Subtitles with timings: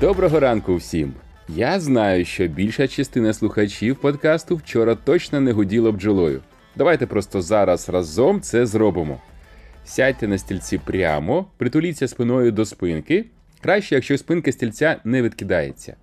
[0.00, 1.12] Доброго ранку всім!
[1.48, 6.40] Я знаю, що більша частина слухачів подкасту вчора точно не гуділа бджолою.
[6.76, 9.20] Давайте просто зараз разом це зробимо.
[9.84, 13.24] Сядьте на стільці прямо, притуліться спиною до спинки.
[13.60, 15.96] Краще, якщо спинка стільця не відкидається.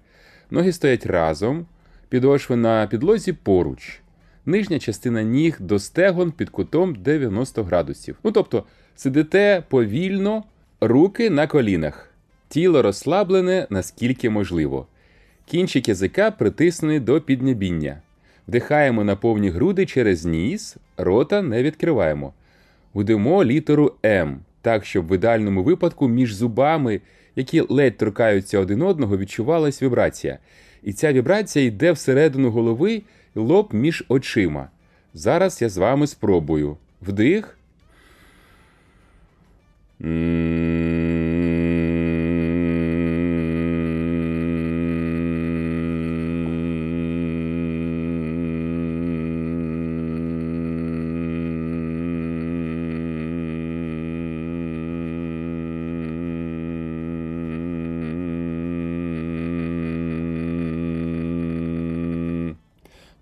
[0.51, 1.65] Ноги стоять разом,
[2.09, 3.99] підошви на підлозі поруч.
[4.45, 8.17] Нижня частина ніг до стегон під кутом 90 градусів.
[8.23, 8.63] Ну тобто
[8.95, 10.43] сидите повільно,
[10.81, 12.14] руки на колінах.
[12.49, 14.87] Тіло розслаблене наскільки можливо.
[15.45, 18.01] Кінчик язика притиснений до піднебіння.
[18.47, 22.33] Вдихаємо на повні груди через ніс, рота не відкриваємо.
[22.93, 27.01] Гудимо літеру М, так, щоб в ідеальному випадку між зубами,
[27.35, 30.37] які ледь торкаються один одного, відчувалась вібрація.
[30.83, 33.01] І ця вібрація йде всередину голови
[33.35, 34.69] і лоб між очима.
[35.13, 36.77] Зараз я з вами спробую.
[37.01, 37.57] Вдих.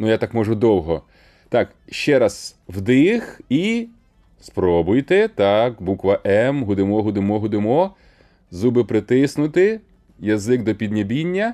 [0.04, 1.04] Ну, я так можу довго.
[1.50, 3.88] Так, ще раз вдих і
[4.42, 5.28] спробуйте.
[5.28, 6.64] Так, буква М.
[6.64, 7.96] Гудимо, гудимо, гудимо.
[8.52, 9.80] Зуби притиснути,
[10.20, 11.54] язик до піднебіння.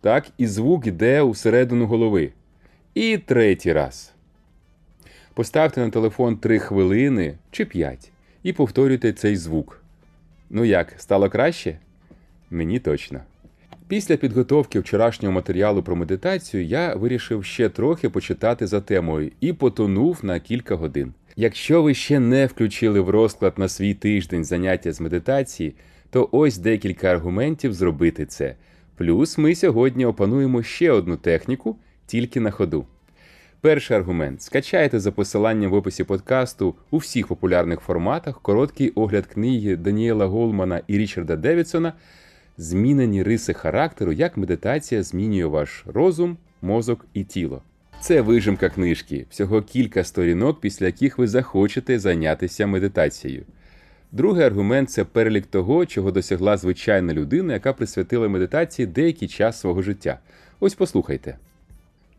[0.00, 2.32] Так, і звук йде всередину голови.
[2.94, 4.12] І третій раз.
[5.34, 8.10] Поставте на телефон 3 хвилини чи 5
[8.42, 9.82] і повторюйте цей звук.
[10.50, 11.78] Ну як, стало краще?
[12.50, 13.20] Мені точно.
[13.92, 20.18] Після підготовки вчорашнього матеріалу про медитацію я вирішив ще трохи почитати за темою і потонув
[20.22, 21.12] на кілька годин.
[21.36, 25.74] Якщо ви ще не включили в розклад на свій тиждень заняття з медитації,
[26.10, 28.54] то ось декілька аргументів зробити це.
[28.96, 31.76] Плюс ми сьогодні опануємо ще одну техніку
[32.06, 32.86] тільки на ходу.
[33.60, 39.76] Перший аргумент: скачайте за посиланням в описі подкасту у всіх популярних форматах короткий огляд книги
[39.76, 41.92] Даніела Голмана і Річарда Девідсона
[42.58, 47.62] Змінені риси характеру, як медитація змінює ваш розум, мозок і тіло.
[48.00, 53.44] Це вижимка книжки, всього кілька сторінок, після яких ви захочете зайнятися медитацією.
[54.12, 59.82] Другий аргумент це перелік того, чого досягла звичайна людина, яка присвятила медитації деякий час свого
[59.82, 60.18] життя.
[60.60, 61.36] Ось послухайте.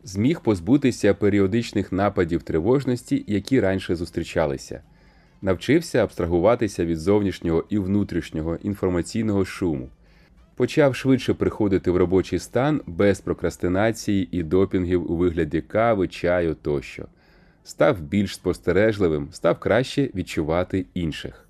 [0.04, 4.80] Зміг позбутися періодичних нападів тривожності, які раніше зустрічалися.
[5.42, 9.88] Навчився абстрагуватися від зовнішнього і внутрішнього інформаційного шуму.
[10.56, 17.04] Почав швидше приходити в робочий стан без прокрастинації і допінгів у вигляді кави, чаю тощо.
[17.64, 21.48] Став більш спостережливим, став краще відчувати інших.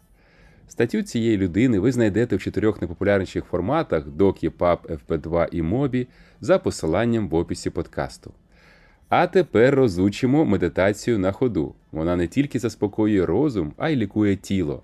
[0.69, 6.07] Статтю цієї людини ви знайдете в чотирьох найпопулярніших форматах Doki, PUB, FP2 і Mobi
[6.41, 8.33] за посиланням в описі подкасту.
[9.09, 11.75] А тепер розучимо медитацію на ходу.
[11.93, 14.83] Вона не тільки заспокоює розум, а й лікує тіло.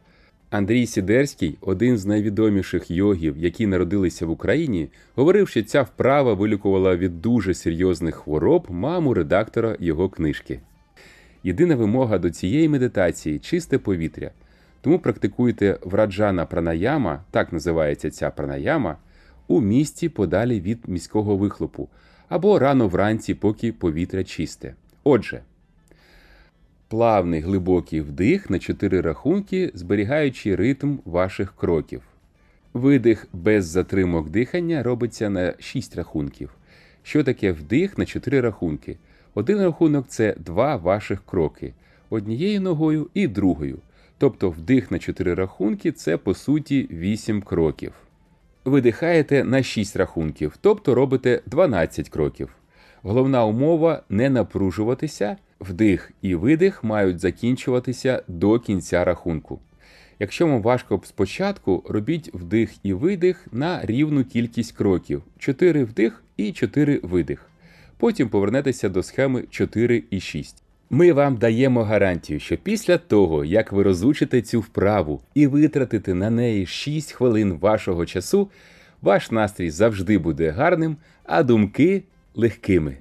[0.51, 6.97] Андрій Сідерський, один з найвідоміших йогів, які народилися в Україні, говорив, що ця вправа вилікувала
[6.97, 10.61] від дуже серйозних хвороб маму редактора його книжки.
[11.45, 14.31] Єдина вимога до цієї медитації чисте повітря.
[14.81, 18.97] Тому практикуйте враджана пранаяма, так називається ця пранаяма,
[19.49, 21.89] у місті подалі від міського вихлопу
[22.29, 24.75] або рано вранці, поки повітря чисте.
[25.05, 25.41] Отже.
[26.91, 32.03] Плавний глибокий вдих на 4 рахунки, зберігаючи ритм ваших кроків.
[32.75, 36.51] Видих без затримок дихання робиться на 6 рахунків.
[37.03, 38.97] Що таке вдих на 4 рахунки?
[39.35, 41.73] Один рахунок це два ваших кроки
[42.11, 43.79] однією ногою і другою.
[44.19, 47.93] Тобто вдих на 4 рахунки це по суті 8 кроків.
[48.65, 52.49] Видихаєте на 6 рахунків, тобто робите 12 кроків.
[53.03, 55.37] Головна умова не напружуватися.
[55.61, 59.61] Вдих і видих мають закінчуватися до кінця рахунку.
[60.19, 66.53] Якщо вам важко спочатку, робіть вдих і видих на рівну кількість кроків: 4 вдих і
[66.53, 67.47] 4 видих.
[67.97, 70.63] Потім повернетеся до схеми 4 і 6.
[70.91, 76.31] Ми вам даємо гарантію, що після того, як ви розучите цю вправу і витратите на
[76.31, 78.51] неї 6 хвилин вашого часу,
[79.03, 82.03] ваш настрій завжди буде гарним, а думки
[82.35, 82.97] легкими.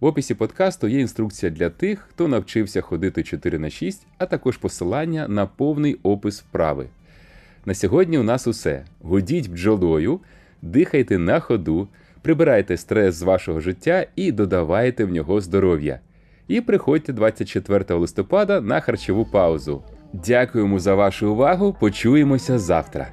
[0.00, 4.56] В описі подкасту є інструкція для тих, хто навчився ходити 4 на 6, а також
[4.56, 6.86] посилання на повний опис вправи.
[7.64, 8.84] На сьогодні у нас усе.
[9.02, 10.20] Гудіть бджолою,
[10.62, 11.88] дихайте на ходу,
[12.22, 16.00] прибирайте стрес з вашого життя і додавайте в нього здоров'я.
[16.48, 19.82] І приходьте 24 листопада на харчову паузу.
[20.12, 21.76] Дякуємо за вашу увагу.
[21.80, 23.08] Почуємося завтра.